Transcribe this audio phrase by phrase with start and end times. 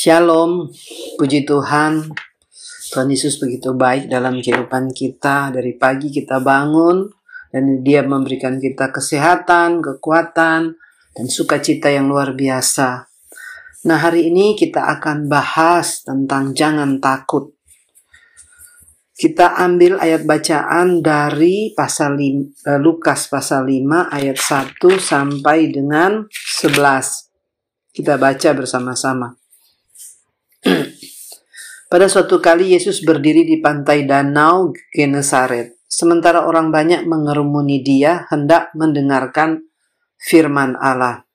[0.00, 0.72] Shalom,
[1.20, 2.08] puji Tuhan.
[2.88, 5.52] Tuhan Yesus begitu baik dalam kehidupan kita.
[5.52, 7.04] Dari pagi kita bangun
[7.52, 10.72] dan dia memberikan kita kesehatan, kekuatan,
[11.12, 13.12] dan sukacita yang luar biasa.
[13.84, 17.52] Nah hari ini kita akan bahas tentang jangan takut.
[19.12, 26.24] Kita ambil ayat bacaan dari pasal lim, eh, Lukas pasal 5 ayat 1 sampai dengan
[26.32, 27.28] 11.
[27.92, 29.39] Kita baca bersama-sama.
[31.90, 35.80] Pada suatu kali Yesus berdiri di pantai danau Genesaret.
[35.90, 39.66] Sementara orang banyak mengerumuni dia hendak mendengarkan
[40.20, 41.26] firman Allah.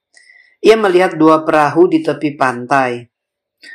[0.63, 3.03] Ia melihat dua perahu di tepi pantai.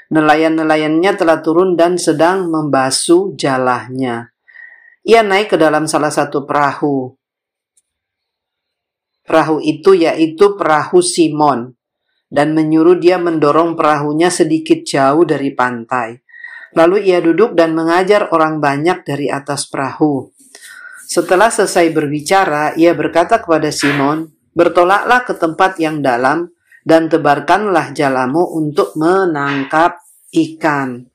[0.09, 4.33] Nelayan-nelayannya telah turun dan sedang membasuh jalahnya.
[5.05, 7.13] Ia naik ke dalam salah satu perahu.
[9.27, 11.77] Perahu itu yaitu perahu Simon
[12.31, 16.17] dan menyuruh dia mendorong perahunya sedikit jauh dari pantai.
[16.79, 20.31] Lalu ia duduk dan mengajar orang banyak dari atas perahu.
[21.11, 26.55] Setelah selesai berbicara, ia berkata kepada Simon, "Bertolaklah ke tempat yang dalam
[26.87, 29.99] dan tebarkanlah jalamu untuk menangkap
[30.31, 31.11] ikan."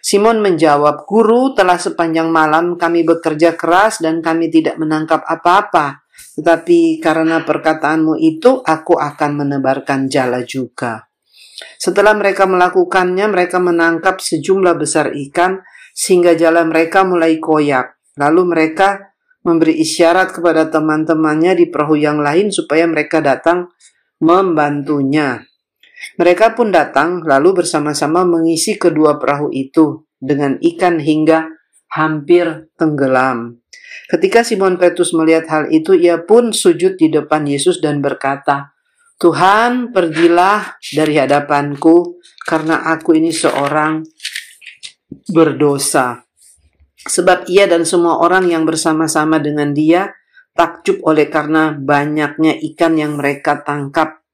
[0.00, 6.03] Simon menjawab, "Guru, telah sepanjang malam kami bekerja keras dan kami tidak menangkap apa-apa.
[6.34, 11.06] Tetapi karena perkataanmu itu, aku akan menebarkan jala juga."
[11.78, 15.62] Setelah mereka melakukannya, mereka menangkap sejumlah besar ikan
[15.94, 17.94] sehingga jalan mereka mulai koyak.
[18.18, 19.14] Lalu mereka
[19.46, 23.70] memberi isyarat kepada teman-temannya di perahu yang lain supaya mereka datang
[24.18, 25.44] membantunya.
[26.16, 31.48] Mereka pun datang lalu bersama-sama mengisi kedua perahu itu dengan ikan hingga
[31.94, 33.62] hampir tenggelam.
[34.10, 38.74] Ketika Simon Petrus melihat hal itu, ia pun sujud di depan Yesus dan berkata,
[39.16, 44.02] Tuhan, pergilah dari hadapanku karena aku ini seorang
[45.30, 46.26] berdosa.
[47.04, 50.12] Sebab ia dan semua orang yang bersama-sama dengan dia
[50.56, 54.24] takjub oleh karena banyaknya ikan yang mereka tangkap.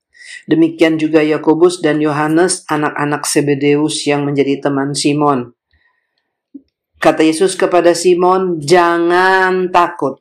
[0.49, 5.60] Demikian juga Yakobus dan Yohanes, anak-anak Sebedeus yang menjadi teman Simon.
[7.01, 10.21] Kata Yesus kepada Simon, "Jangan takut.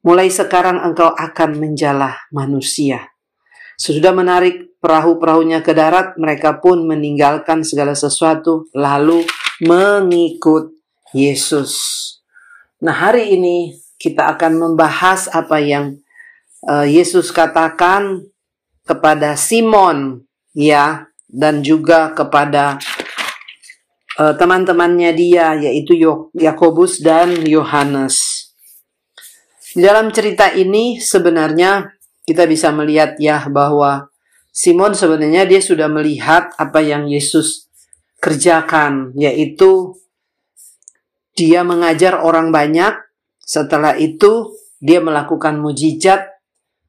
[0.00, 3.12] Mulai sekarang engkau akan menjala manusia."
[3.76, 9.28] Sesudah menarik perahu-perahunya ke darat, mereka pun meninggalkan segala sesuatu, lalu
[9.60, 10.72] mengikut
[11.12, 11.76] Yesus.
[12.80, 16.00] Nah, hari ini kita akan membahas apa yang
[16.64, 18.24] uh, Yesus katakan
[18.88, 20.24] kepada Simon,
[20.56, 22.80] ya, dan juga kepada
[24.20, 25.96] uh, teman-temannya dia, yaitu
[26.36, 28.48] Yakobus dan Yohanes.
[29.72, 31.88] Dalam cerita ini sebenarnya
[32.28, 34.10] kita bisa melihat ya bahwa
[34.50, 37.70] Simon sebenarnya dia sudah melihat apa yang Yesus
[38.18, 39.94] kerjakan yaitu
[41.38, 42.98] dia mengajar orang banyak
[43.38, 44.50] setelah itu
[44.82, 46.26] dia melakukan mujizat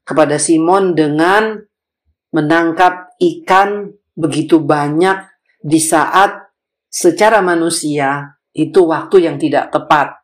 [0.02, 1.62] kepada Simon dengan
[2.34, 5.22] menangkap ikan begitu banyak
[5.62, 6.41] di saat
[6.92, 10.20] secara manusia itu waktu yang tidak tepat.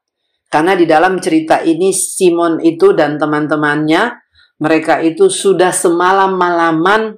[0.52, 4.20] Karena di dalam cerita ini Simon itu dan teman-temannya
[4.60, 7.16] mereka itu sudah semalam-malaman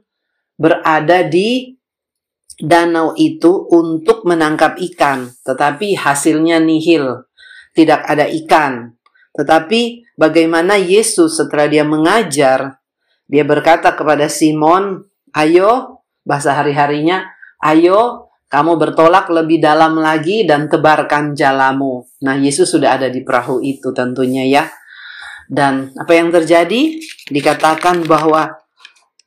[0.54, 1.74] berada di
[2.60, 7.26] danau itu untuk menangkap ikan, tetapi hasilnya nihil.
[7.70, 8.92] Tidak ada ikan.
[9.30, 12.82] Tetapi bagaimana Yesus setelah dia mengajar,
[13.30, 17.30] dia berkata kepada Simon, "Ayo, bahasa hari-harinya,
[17.62, 23.62] ayo kamu bertolak lebih dalam lagi dan tebarkan jalamu." Nah, Yesus sudah ada di perahu
[23.62, 24.66] itu tentunya ya.
[25.50, 26.98] Dan apa yang terjadi?
[27.30, 28.54] Dikatakan bahwa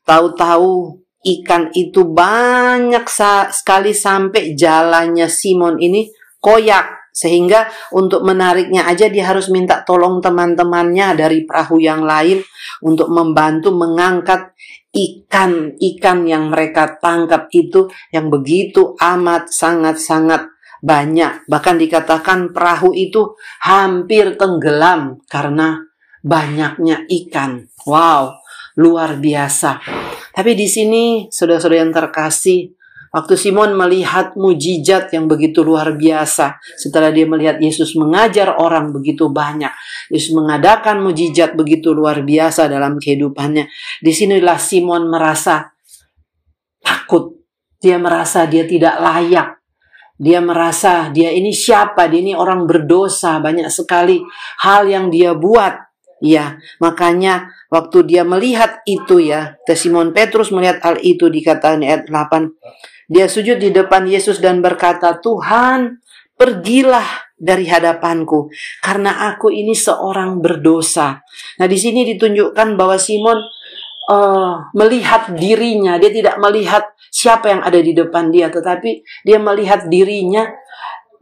[0.04, 3.08] tahu-tahu ikan itu banyak
[3.52, 11.14] sekali sampai jalannya Simon ini koyak sehingga untuk menariknya aja dia harus minta tolong teman-temannya
[11.14, 12.42] dari perahu yang lain
[12.82, 14.50] untuk membantu mengangkat
[14.94, 20.54] ikan-ikan yang mereka tangkap itu yang begitu amat sangat-sangat
[20.84, 25.80] banyak bahkan dikatakan perahu itu hampir tenggelam karena
[26.24, 27.68] banyaknya ikan.
[27.84, 28.40] Wow,
[28.80, 29.80] luar biasa.
[30.34, 32.72] Tapi di sini, saudara-saudara yang terkasih,
[33.14, 39.30] waktu Simon melihat mujizat yang begitu luar biasa, setelah dia melihat Yesus mengajar orang begitu
[39.30, 39.70] banyak,
[40.10, 43.70] Yesus mengadakan mujizat begitu luar biasa dalam kehidupannya.
[44.02, 45.70] Di sinilah Simon merasa
[46.82, 47.38] takut.
[47.78, 49.62] Dia merasa dia tidak layak.
[50.18, 52.08] Dia merasa dia ini siapa?
[52.10, 53.38] Dia ini orang berdosa.
[53.38, 54.24] Banyak sekali
[54.64, 55.84] hal yang dia buat
[56.24, 62.48] Ya, makanya waktu dia melihat itu ya, Simon Petrus melihat hal itu dikatakan ayat 8,
[63.08, 66.00] Dia sujud di depan Yesus dan berkata, "Tuhan,
[66.34, 67.04] pergilah
[67.34, 68.48] dari hadapanku
[68.80, 71.20] karena aku ini seorang berdosa."
[71.60, 73.38] Nah, di sini ditunjukkan bahwa Simon
[74.08, 79.86] uh, melihat dirinya, dia tidak melihat siapa yang ada di depan dia, tetapi dia melihat
[79.88, 80.48] dirinya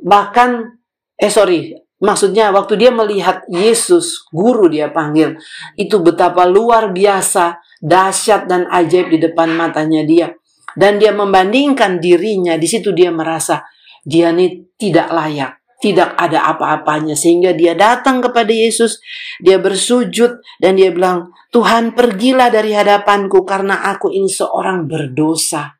[0.02, 0.78] bahkan
[1.14, 5.38] eh sorry Maksudnya waktu dia melihat Yesus, guru dia panggil,
[5.78, 10.34] itu betapa luar biasa, dahsyat dan ajaib di depan matanya dia.
[10.76, 13.64] Dan dia membandingkan dirinya, di situ dia merasa
[14.02, 17.14] dia ini tidak layak, tidak ada apa-apanya.
[17.14, 18.98] Sehingga dia datang kepada Yesus,
[19.38, 25.78] dia bersujud dan dia bilang, Tuhan pergilah dari hadapanku karena aku ini seorang berdosa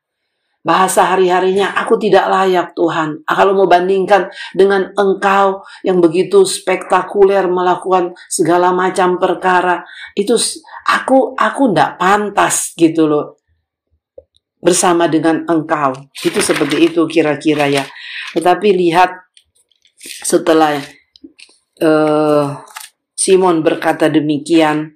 [0.63, 3.27] bahasa hari-harinya aku tidak layak Tuhan.
[3.27, 9.83] Kalau mau bandingkan dengan engkau yang begitu spektakuler melakukan segala macam perkara,
[10.15, 10.39] itu
[10.87, 13.42] aku aku tidak pantas gitu loh
[14.63, 15.91] bersama dengan engkau.
[16.23, 17.83] Itu seperti itu kira-kira ya.
[18.31, 19.11] Tetapi lihat
[20.01, 20.79] setelah
[21.83, 22.63] uh,
[23.13, 24.95] Simon berkata demikian,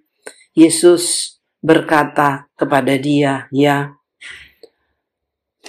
[0.56, 3.98] Yesus berkata kepada dia, ya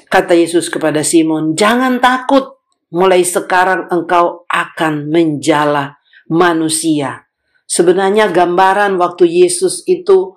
[0.08, 6.00] Kata Yesus kepada Simon, "Jangan takut, mulai sekarang engkau akan menjala
[6.32, 7.28] manusia."
[7.68, 10.32] Sebenarnya gambaran waktu Yesus itu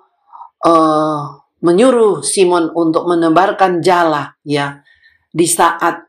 [0.68, 1.24] uh,
[1.62, 4.82] menyuruh Simon untuk menebarkan jala, ya,
[5.30, 6.02] di saat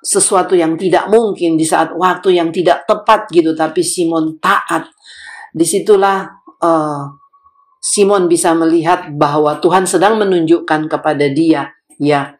[0.00, 4.88] sesuatu yang tidak mungkin, di saat waktu yang tidak tepat gitu, tapi Simon taat.
[5.50, 6.28] Di situlah
[6.60, 7.04] uh,
[7.80, 12.36] Simon bisa melihat bahwa Tuhan sedang menunjukkan kepada dia, ya,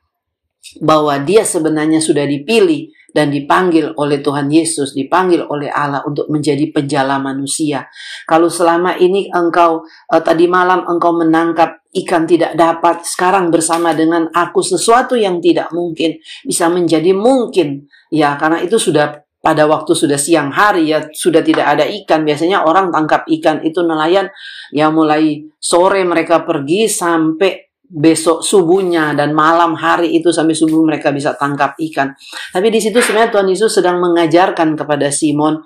[0.79, 6.71] bahwa dia sebenarnya sudah dipilih dan dipanggil oleh Tuhan Yesus, dipanggil oleh Allah untuk menjadi
[6.71, 7.87] penjala manusia.
[8.27, 14.31] Kalau selama ini engkau uh, tadi malam engkau menangkap ikan tidak dapat, sekarang bersama dengan
[14.31, 17.91] aku sesuatu yang tidak mungkin bisa menjadi mungkin.
[18.11, 22.61] Ya, karena itu sudah pada waktu sudah siang hari ya sudah tidak ada ikan biasanya
[22.61, 24.29] orang tangkap ikan itu nelayan
[24.69, 31.11] ya mulai sore mereka pergi sampai besok subuhnya dan malam hari itu sampai subuh mereka
[31.11, 32.15] bisa tangkap ikan.
[32.55, 35.59] Tapi di situ sebenarnya Tuhan Yesus sedang mengajarkan kepada Simon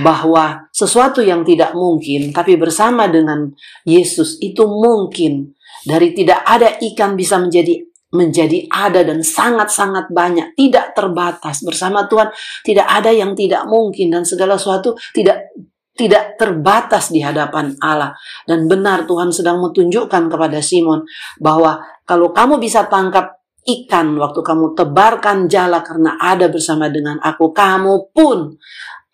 [0.00, 3.52] bahwa sesuatu yang tidak mungkin tapi bersama dengan
[3.84, 5.52] Yesus itu mungkin.
[5.86, 7.78] Dari tidak ada ikan bisa menjadi
[8.10, 11.62] menjadi ada dan sangat-sangat banyak, tidak terbatas.
[11.62, 12.32] Bersama Tuhan
[12.66, 15.52] tidak ada yang tidak mungkin dan segala sesuatu tidak
[15.96, 18.12] tidak terbatas di hadapan Allah.
[18.44, 21.02] Dan benar Tuhan sedang menunjukkan kepada Simon
[21.40, 27.50] bahwa kalau kamu bisa tangkap ikan waktu kamu tebarkan jala karena ada bersama dengan aku,
[27.50, 28.54] kamu pun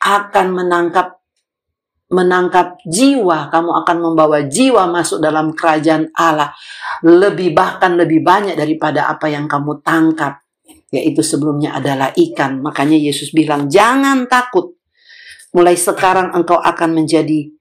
[0.02, 1.23] akan menangkap
[2.12, 6.52] menangkap jiwa, kamu akan membawa jiwa masuk dalam kerajaan Allah.
[7.00, 10.44] Lebih bahkan lebih banyak daripada apa yang kamu tangkap.
[10.93, 12.61] Yaitu sebelumnya adalah ikan.
[12.61, 14.76] Makanya Yesus bilang, jangan takut
[15.52, 17.52] mulai sekarang engkau akan menjadi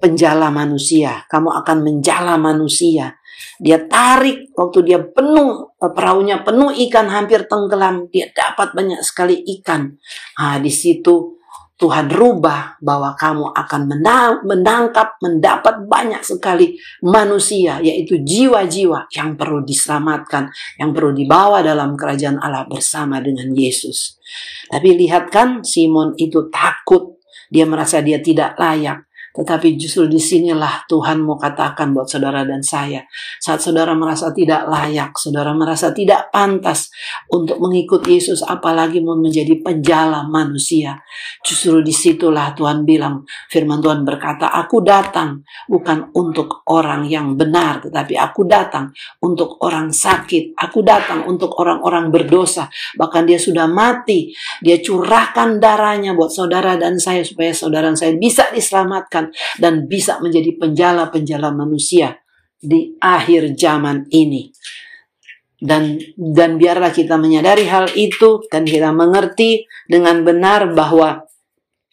[0.00, 1.28] penjala manusia.
[1.28, 3.20] Kamu akan menjala manusia.
[3.60, 8.08] Dia tarik waktu dia penuh eh, perahunya penuh ikan hampir tenggelam.
[8.08, 9.92] Dia dapat banyak sekali ikan.
[10.40, 11.40] Nah, di situ
[11.80, 13.82] Tuhan rubah bahwa kamu akan
[14.44, 22.36] menangkap, mendapat banyak sekali manusia, yaitu jiwa-jiwa yang perlu diselamatkan, yang perlu dibawa dalam kerajaan
[22.36, 24.20] Allah bersama dengan Yesus.
[24.68, 27.16] Tapi lihat kan, Simon itu takut
[27.50, 29.09] dia merasa dia tidak layak.
[29.30, 33.06] Tetapi justru di sinilah Tuhan mau katakan buat saudara dan saya.
[33.38, 36.90] Saat saudara merasa tidak layak, saudara merasa tidak pantas
[37.30, 40.98] untuk mengikut Yesus, apalagi mau menjadi penjala manusia.
[41.46, 47.86] Justru di situlah Tuhan bilang, firman Tuhan berkata, aku datang bukan untuk orang yang benar,
[47.86, 48.90] tetapi aku datang
[49.22, 50.58] untuk orang sakit.
[50.58, 52.66] Aku datang untuk orang-orang berdosa.
[52.96, 54.32] Bahkan dia sudah mati.
[54.64, 59.19] Dia curahkan darahnya buat saudara dan saya supaya saudara dan saya bisa diselamatkan
[59.60, 62.16] dan bisa menjadi penjala-penjala manusia
[62.56, 64.48] di akhir zaman ini.
[65.60, 71.20] Dan dan biarlah kita menyadari hal itu dan kita mengerti dengan benar bahwa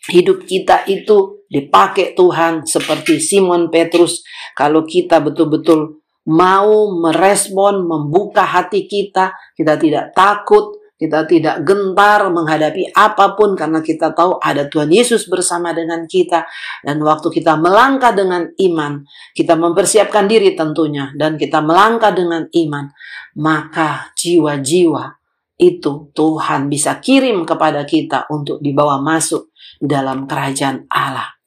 [0.08, 4.24] hidup kita itu dipakai Tuhan seperti Simon Petrus
[4.56, 12.90] kalau kita betul-betul mau merespon, membuka hati kita, kita tidak takut, kita tidak gentar menghadapi
[12.90, 16.50] apa pun karena kita tahu ada Tuhan Yesus bersama dengan kita.
[16.82, 19.06] Dan waktu kita melangkah dengan iman,
[19.38, 21.14] kita mempersiapkan diri tentunya.
[21.14, 22.90] Dan kita melangkah dengan iman.
[23.38, 25.22] Maka jiwa-jiwa
[25.62, 31.38] itu Tuhan bisa kirim kepada kita untuk dibawa masuk dalam kerajaan Allah.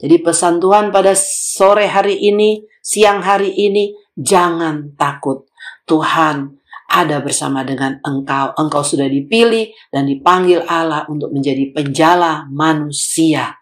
[0.00, 5.44] Jadi pesan Tuhan pada sore hari ini, siang hari ini, jangan takut.
[5.84, 6.55] Tuhan
[6.86, 8.54] ada bersama dengan engkau.
[8.56, 13.58] Engkau sudah dipilih dan dipanggil Allah untuk menjadi penjala manusia.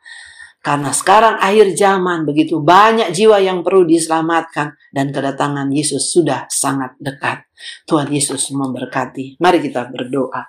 [0.64, 6.96] Karena sekarang akhir zaman begitu banyak jiwa yang perlu diselamatkan dan kedatangan Yesus sudah sangat
[6.96, 7.44] dekat.
[7.84, 9.36] Tuhan Yesus memberkati.
[9.44, 10.40] Mari kita berdoa.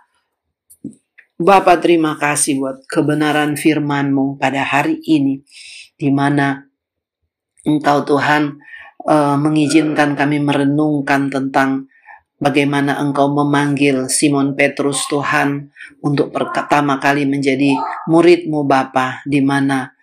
[1.35, 5.43] Bapak terima kasih buat kebenaran firman-Mu pada hari ini
[5.99, 6.63] di mana
[7.67, 8.55] Engkau Tuhan
[9.03, 11.91] uh, mengizinkan kami merenungkan tentang
[12.35, 15.71] bagaimana Engkau memanggil Simon Petrus Tuhan
[16.03, 17.79] untuk pertama kali menjadi
[18.11, 19.95] murid-Mu Bapa di mana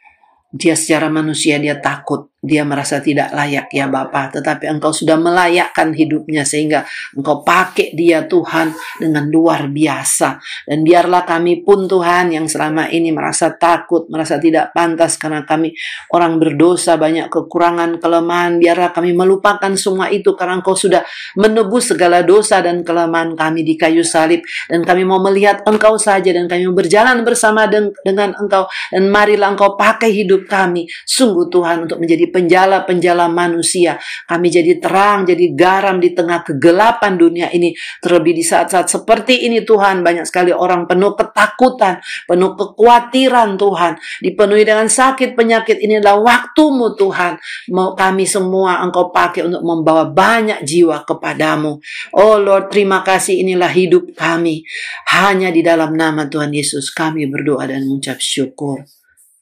[0.52, 5.94] dia secara manusia dia takut dia merasa tidak layak ya Bapa, tetapi Engkau sudah melayakkan
[5.94, 6.82] hidupnya sehingga
[7.14, 10.42] Engkau pakai dia Tuhan dengan luar biasa.
[10.66, 15.70] Dan biarlah kami pun Tuhan yang selama ini merasa takut, merasa tidak pantas karena kami
[16.10, 21.06] orang berdosa, banyak kekurangan, kelemahan, biarlah kami melupakan semua itu karena Engkau sudah
[21.38, 24.42] menebus segala dosa dan kelemahan kami di kayu salib.
[24.66, 28.66] Dan kami mau melihat Engkau saja dan kami mau berjalan bersama dengan Engkau.
[28.90, 30.90] Dan marilah Engkau pakai hidup kami.
[31.06, 34.00] Sungguh Tuhan untuk menjadi penjala-penjala manusia.
[34.26, 37.76] Kami jadi terang, jadi garam di tengah kegelapan dunia ini.
[38.00, 43.92] Terlebih di saat-saat seperti ini Tuhan, banyak sekali orang penuh ketakutan, penuh kekhawatiran Tuhan.
[44.24, 47.36] Dipenuhi dengan sakit penyakit ini adalah waktumu Tuhan.
[47.76, 51.76] Mau kami semua engkau pakai untuk membawa banyak jiwa kepadamu.
[52.16, 54.64] Oh Lord, terima kasih inilah hidup kami.
[55.12, 58.86] Hanya di dalam nama Tuhan Yesus kami berdoa dan mengucap syukur.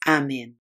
[0.09, 0.49] Amin.